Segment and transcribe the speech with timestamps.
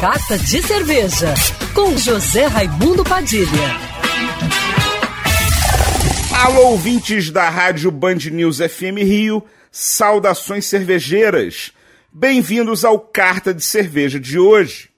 [0.00, 1.34] Carta de Cerveja,
[1.74, 3.46] com José Raimundo Padilha.
[6.42, 11.72] Alô, ouvintes da Rádio Band News FM Rio, saudações cervejeiras.
[12.10, 14.88] Bem-vindos ao Carta de Cerveja de hoje.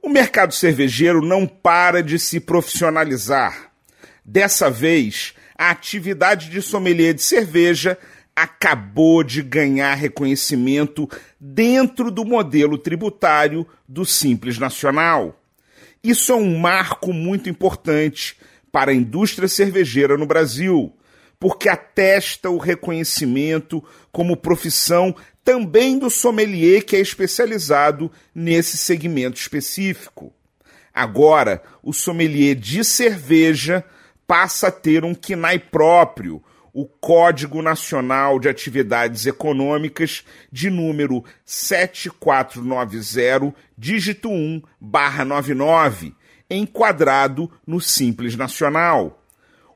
[0.00, 3.72] O mercado cervejeiro não para de se profissionalizar.
[4.24, 7.98] Dessa vez, a atividade de sommelier de cerveja
[8.42, 11.08] acabou de ganhar reconhecimento
[11.40, 15.40] dentro do modelo tributário do Simples Nacional.
[16.02, 18.36] Isso é um marco muito importante
[18.70, 20.94] para a indústria cervejeira no Brasil,
[21.40, 30.32] porque atesta o reconhecimento como profissão também do sommelier que é especializado nesse segmento específico.
[30.94, 33.84] Agora, o sommelier de cerveja
[34.26, 43.54] passa a ter um KNAI próprio, o Código Nacional de Atividades Econômicas de número 7490,
[43.76, 46.14] dígito 1, barra 99,
[46.50, 49.22] enquadrado no Simples Nacional.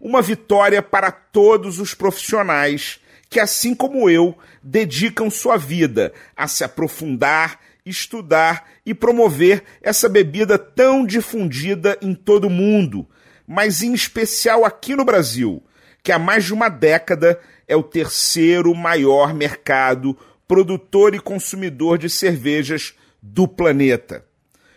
[0.00, 6.62] Uma vitória para todos os profissionais que, assim como eu, dedicam sua vida a se
[6.64, 13.08] aprofundar, estudar e promover essa bebida tão difundida em todo o mundo,
[13.46, 15.62] mas em especial aqui no Brasil
[16.03, 22.11] que há mais de uma década é o terceiro maior mercado produtor e consumidor de
[22.11, 24.25] cervejas do planeta.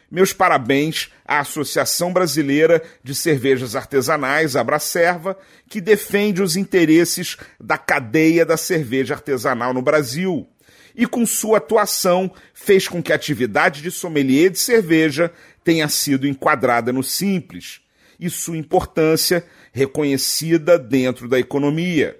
[0.09, 5.37] Meus parabéns à Associação Brasileira de Cervejas Artesanais, Abracerva,
[5.67, 10.47] que defende os interesses da cadeia da cerveja artesanal no Brasil.
[10.95, 16.27] E com sua atuação fez com que a atividade de sommelier de cerveja tenha sido
[16.27, 17.81] enquadrada no Simples
[18.19, 22.17] e sua importância reconhecida dentro da economia.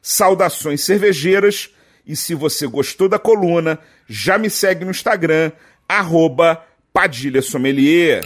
[0.00, 1.70] Saudações cervejeiras
[2.06, 5.52] e se você gostou da coluna, já me segue no Instagram,
[5.88, 8.22] arroba Padilha Sommelier.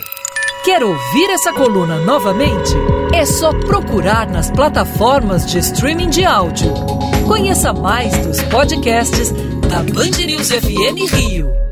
[0.65, 2.75] Quer ouvir essa coluna novamente?
[3.15, 6.75] É só procurar nas plataformas de streaming de áudio.
[7.27, 9.31] Conheça mais dos podcasts
[9.69, 11.68] da Band News FM Rio.